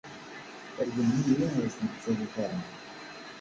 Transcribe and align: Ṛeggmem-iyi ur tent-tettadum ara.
Ṛeggmem-iyi 0.85 1.43
ur 1.59 1.67
tent-tettadum 1.77 2.31
ara. 2.43 2.59